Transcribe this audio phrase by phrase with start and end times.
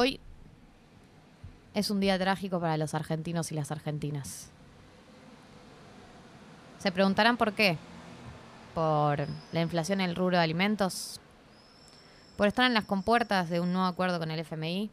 [0.00, 0.20] Hoy
[1.74, 4.48] es un día trágico para los argentinos y las argentinas.
[6.78, 7.76] Se preguntarán por qué.
[8.76, 11.20] Por la inflación en el rubro de alimentos.
[12.36, 14.88] Por estar en las compuertas de un nuevo acuerdo con el FMI.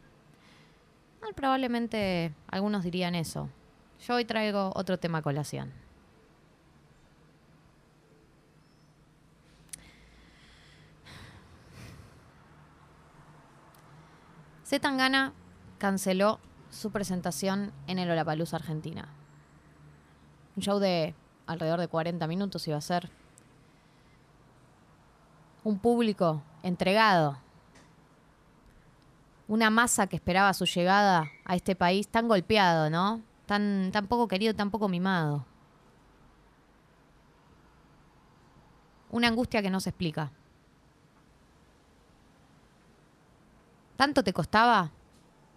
[1.36, 3.48] Probablemente algunos dirían eso.
[4.04, 5.22] Yo hoy traigo otro tema a
[14.66, 14.80] colación.
[14.80, 15.32] Zetangana
[15.78, 16.40] canceló
[16.70, 19.08] su presentación en el Olapalooza Argentina.
[20.56, 21.14] Un show de
[21.46, 23.10] alrededor de 40 minutos iba a ser.
[25.64, 27.38] Un público entregado.
[29.48, 33.22] Una masa que esperaba su llegada a este país tan golpeado, ¿no?
[33.46, 35.44] Tan, tan poco querido, tan poco mimado.
[39.10, 40.32] Una angustia que no se explica.
[43.96, 44.92] ¿Tanto te costaba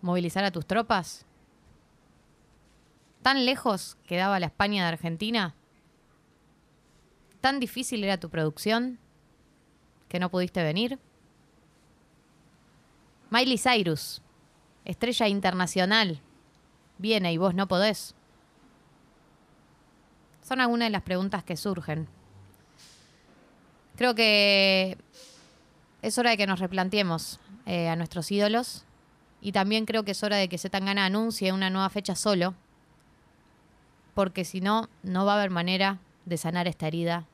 [0.01, 1.25] movilizar a tus tropas?
[3.21, 5.55] ¿Tan lejos quedaba la España de Argentina?
[7.41, 8.97] ¿Tan difícil era tu producción
[10.07, 10.99] que no pudiste venir?
[13.29, 14.21] Miley Cyrus,
[14.85, 16.21] estrella internacional,
[16.97, 18.15] viene y vos no podés.
[20.41, 22.07] Son algunas de las preguntas que surgen.
[23.97, 24.97] Creo que
[26.01, 28.85] es hora de que nos replanteemos eh, a nuestros ídolos
[29.41, 32.53] y también creo que es hora de que Zetangana anuncie una nueva fecha solo,
[34.13, 37.25] porque si no, no va a haber manera de sanar esta herida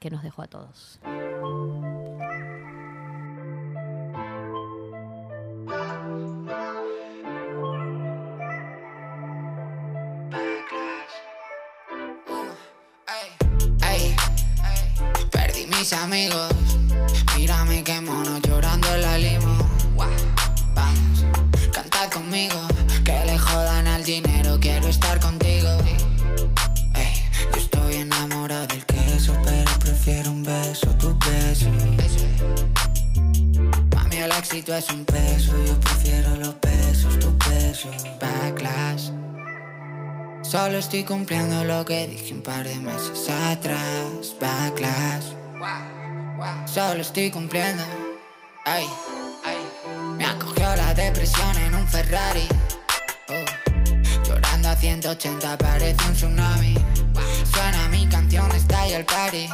[0.00, 1.00] que nos dejó a todos.
[15.78, 16.52] Mis amigos.
[17.36, 19.56] Mírame qué mono llorando en la limo.
[20.74, 21.24] Vamos,
[21.72, 22.60] canta conmigo.
[23.04, 25.68] Que le jodan al dinero, quiero estar contigo.
[26.94, 31.70] Ey, yo estoy enamorado del queso, pero prefiero un beso, tu beso.
[33.94, 37.88] Mami, el éxito es un peso, yo prefiero los besos, tu beso.
[38.20, 39.10] Backlash.
[40.42, 44.34] Solo estoy cumpliendo lo que dije un par de meses atrás.
[44.40, 45.45] Backlash.
[46.66, 47.82] Solo estoy cumpliendo.
[48.64, 48.86] Ay,
[49.44, 49.56] ay.
[50.16, 52.46] Me acogió la depresión en un Ferrari.
[53.28, 54.26] Oh.
[54.26, 56.74] Llorando a 180 parece un tsunami.
[57.50, 59.48] Suena mi canción, está ahí el party.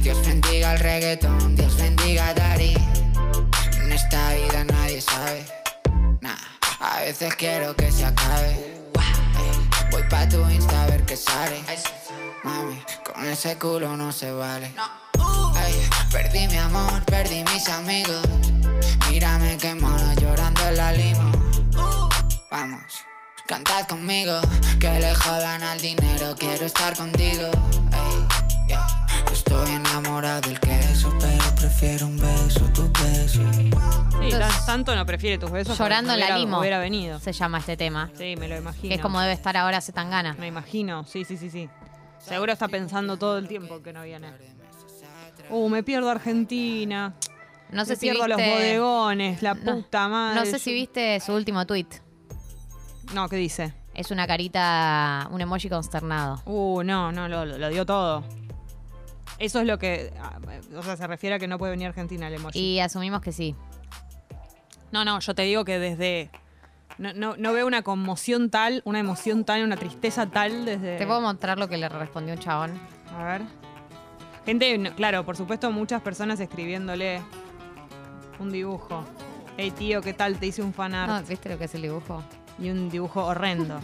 [0.00, 2.74] Dios bendiga el reggaetón, Dios bendiga a Daddy.
[3.82, 5.44] En esta vida nadie sabe.
[6.20, 6.36] Nah,
[6.80, 8.76] a veces quiero que se acabe.
[9.90, 11.60] Voy pa' tu Insta a ver qué sale.
[12.44, 14.72] Mami, con ese culo no se vale.
[16.10, 18.22] Perdí mi amor, perdí mis amigos.
[19.10, 21.32] Mírame qué mono llorando en la limo.
[22.50, 23.04] Vamos,
[23.46, 24.40] cantad conmigo,
[24.80, 27.50] que le jodan al dinero, quiero estar contigo.
[27.92, 28.86] Ey, yeah.
[29.32, 33.42] Estoy enamorado del queso, pero prefiero un beso, tu beso.
[34.22, 34.30] Sí,
[34.66, 35.78] tanto no prefiere tus besos.
[35.78, 36.60] Llorando en la limo.
[36.60, 37.18] Hubiera venido.
[37.20, 38.10] Se llama este tema.
[38.16, 38.88] Sí, me lo imagino.
[38.88, 40.34] Que es como debe estar ahora Zetangana.
[40.38, 41.68] Me imagino, sí, sí, sí, sí.
[42.18, 44.32] Seguro está pensando todo el tiempo que no viene.
[45.50, 47.14] Uh, me pierdo Argentina.
[47.70, 48.42] No sé me si pierdo viste...
[48.46, 50.40] los bodegones, la No- puta madre.
[50.40, 51.86] No sé si viste su último tweet.
[53.14, 53.74] No, ¿qué dice?
[53.94, 56.42] Es una carita, un emoji consternado.
[56.44, 58.24] Uh, no, no, lo, lo dio todo.
[59.38, 60.12] Eso es lo que.
[60.20, 60.38] ah,
[60.76, 62.58] O sea, se refiere a que no puede venir a Argentina el emoji.
[62.58, 63.54] Y asumimos que sí.
[64.92, 66.30] No, no, yo te digo que desde.
[66.98, 70.96] No, no, no veo una conmoción tal, una emoción tal, una tristeza tal desde.
[70.96, 72.80] Te puedo mostrar lo que le respondió un chabón.
[73.14, 73.42] A ver.
[74.46, 77.20] Gente, claro, por supuesto, muchas personas escribiéndole
[78.38, 79.04] un dibujo.
[79.58, 80.38] Hey tío, ¿qué tal?
[80.38, 81.10] Te hice un fanart.
[81.10, 82.22] No, ¿viste lo que es el dibujo?
[82.60, 83.80] Y un dibujo horrendo.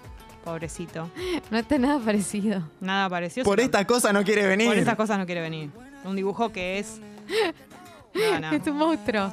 [0.44, 1.10] Pobrecito.
[1.50, 2.62] No está nada parecido.
[2.80, 3.44] Nada pareció.
[3.44, 4.68] Por esta cosa no quiere venir.
[4.68, 5.70] Por estas cosas no quiere venir.
[6.04, 7.00] Un dibujo que es.
[8.16, 8.50] No, no.
[8.50, 9.30] Es un monstruo.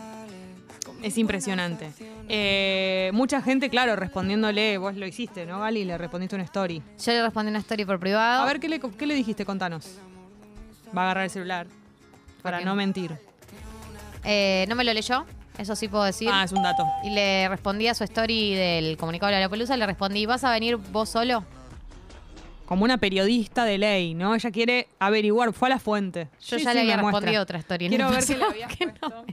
[1.01, 1.89] Es impresionante.
[2.27, 5.85] Eh, mucha gente, claro, respondiéndole, vos lo hiciste, ¿no, Gali?
[5.85, 6.83] Le respondiste una story.
[6.99, 8.43] Yo le respondí una story por privado.
[8.43, 9.45] A ver, ¿qué le, qué le dijiste?
[9.45, 9.99] Contanos.
[10.95, 11.67] Va a agarrar el celular.
[12.41, 13.17] Para no mentir.
[14.23, 15.25] Eh, no me lo leyó,
[15.57, 16.29] eso sí puedo decir.
[16.31, 16.85] Ah, es un dato.
[17.03, 20.51] Y le respondí a su story del comunicado de la Pelusa, le respondí, ¿vas a
[20.51, 21.43] venir vos solo?
[22.65, 24.33] Como una periodista de ley, ¿no?
[24.35, 26.29] Ella quiere averiguar, fue a la fuente.
[26.41, 27.19] Yo Sí, ya sí, le había me muestra.
[27.19, 27.85] respondido otra story.
[27.85, 29.23] en Quiero el ver qué le pasado habías que no puesto.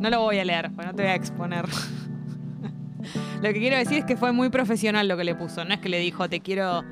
[0.00, 1.64] No lo voy a leer, pues no te voy a exponer.
[3.36, 5.64] Lo que quiero decir es que fue muy profesional lo que le puso.
[5.64, 6.84] No es que le dijo, te quiero.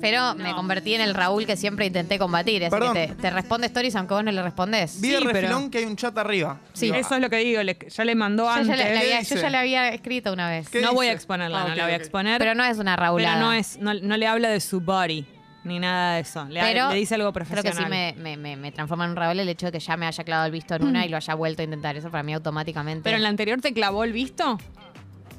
[0.00, 2.62] Pero me convertí en el Raúl que siempre intenté combatir.
[2.62, 2.94] Es Perdón.
[2.94, 5.00] que te, te responde stories aunque vos no le respondés.
[5.00, 6.60] Vi pero- refilón que hay un chat arriba.
[6.74, 6.86] Sí.
[6.86, 8.68] Digo, Eso es lo que digo, le- ya le mandó Yo antes.
[8.68, 9.40] ya, le- le había, yo dice?
[9.40, 10.68] ya le había escrito una vez.
[10.68, 11.16] ¿Qué no voy a dice?
[11.16, 12.00] exponerla, Ah, no ok, la voy a ok.
[12.02, 12.38] exponer.
[12.38, 12.96] Pero no es una.
[12.96, 15.24] Pero no, es, no, no le habla de su body,
[15.64, 16.44] ni nada de eso.
[16.44, 17.72] Le, Pero le dice algo Creo profesional.
[17.74, 19.96] que sí me, me, me, me transforma en un Raúl el hecho de que ya
[19.96, 21.96] me haya clavado el visto en una y lo haya vuelto a intentar.
[21.96, 23.02] Eso para mí automáticamente.
[23.02, 24.58] ¿Pero en la anterior te clavó el visto?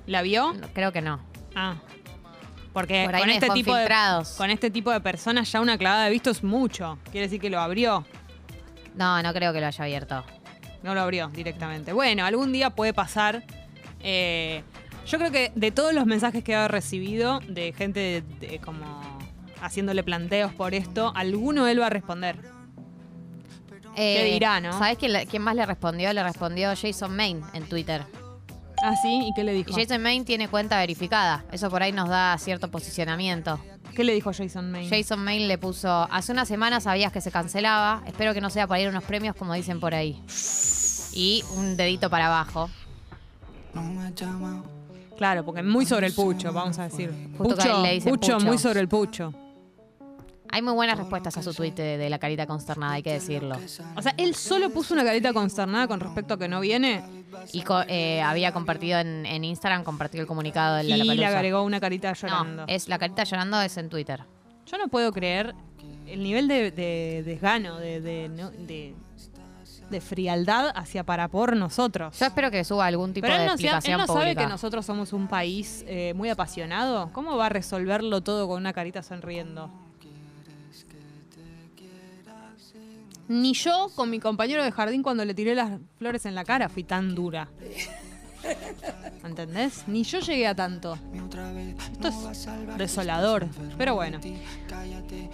[0.08, 0.54] ¿La vio?
[0.54, 1.20] No, creo que no.
[1.56, 1.76] Ah.
[2.78, 3.88] Porque Por ahí con me este, dejó tipo de,
[4.38, 7.00] con este tipo de personas ya una clavada de visto es mucho.
[7.12, 8.06] Quiere decir que lo abrió.
[8.94, 10.24] No, no creo que lo haya abierto.
[10.84, 11.92] No lo abrió directamente.
[11.92, 13.44] Bueno, algún día puede pasar.
[14.02, 14.62] Eh,
[15.08, 18.00] yo creo que de todos los mensajes que he recibido de gente
[18.40, 19.18] de- de como
[19.60, 22.38] haciéndole planteos por esto, alguno él va a responder.
[23.96, 24.78] Eh, dirá, no?
[24.78, 26.14] ¿Sabes quién, quién más le respondió?
[26.14, 28.04] Le respondió Jason Main en Twitter.
[28.88, 29.70] Ah, sí, ¿y qué le dijo?
[29.70, 31.44] Y Jason Main tiene cuenta verificada.
[31.52, 33.60] Eso por ahí nos da cierto posicionamiento.
[33.94, 34.90] ¿Qué le dijo Jason Main?
[34.90, 38.66] Jason Main le puso, hace una semana sabías que se cancelaba, espero que no sea
[38.66, 40.22] para ir a unos premios como dicen por ahí.
[41.12, 42.70] Y un dedito para abajo.
[45.18, 47.12] Claro, porque muy sobre el pucho, vamos a decir.
[47.38, 48.46] Justo que a él le dicen pucho, pucho.
[48.46, 49.34] muy sobre el pucho.
[50.50, 53.58] Hay muy buenas respuestas a su tweet de, de la carita consternada, hay que decirlo.
[53.98, 57.04] O sea, él solo puso una carita consternada con respecto a que no viene
[57.54, 61.64] Y co- eh, había compartido en, en Instagram, compartió el comunicado del y le agregó
[61.64, 62.66] una carita llorando.
[62.66, 64.24] No, es la carita llorando es en Twitter.
[64.66, 65.56] Yo no puedo creer
[66.08, 68.96] el nivel de, de desgano, de, de, no- de-
[69.90, 72.20] de frialdad hacia para por nosotros.
[72.20, 74.36] Yo espero que suba algún tipo Pero él de no, si- él explicación no sabe
[74.36, 77.10] que nosotros somos un país eh, muy apasionado.
[77.14, 79.72] ¿Cómo va a resolverlo todo con una carita sonriendo?
[83.28, 86.70] Ni yo con mi compañero de jardín cuando le tiré las flores en la cara
[86.70, 87.50] fui tan dura.
[89.28, 89.84] ¿Entendés?
[89.88, 90.98] Ni yo llegué a tanto.
[91.92, 92.48] Esto es
[92.78, 93.48] desolador.
[93.78, 94.20] Pero bueno.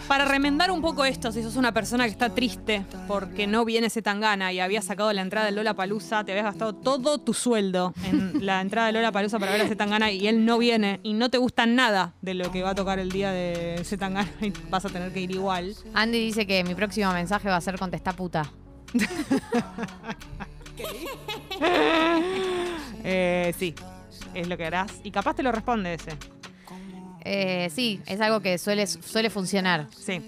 [0.08, 3.88] Para remendar un poco esto, si sos una persona que está triste porque no viene
[3.88, 7.34] ese tangana y habías sacado la entrada del Lola Palusa, te habías gastado todo tu
[7.34, 11.00] sueldo en la entrada del Lola Palusa para ver a Zetangana y él no viene
[11.04, 14.30] y no te gusta nada de lo que va a tocar el día de Zetangana
[14.42, 15.76] y vas a tener que ir igual.
[15.94, 18.52] Andy dice que mi próximo mensaje va a ser contesta puta.
[23.04, 23.76] Eh, sí,
[24.34, 24.92] es lo que harás.
[25.04, 26.12] Y capaz te lo responde ese.
[27.26, 29.88] Eh, sí, es algo que suele, suele funcionar.
[29.98, 30.22] Sí.